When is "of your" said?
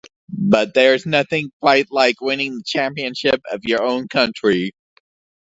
3.51-3.83